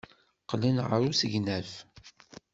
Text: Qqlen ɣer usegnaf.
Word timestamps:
Qqlen 0.43 0.77
ɣer 0.89 1.01
usegnaf. 1.09 1.71